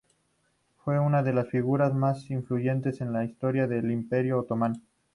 Fue 0.83 0.97
una 0.99 1.21
de 1.21 1.31
las 1.31 1.47
figuras 1.49 1.93
más 1.93 2.31
influyentes 2.31 3.01
en 3.01 3.13
la 3.13 3.23
historia 3.23 3.67
del 3.67 3.91
Imperio 3.91 4.39
otomano. 4.39 4.81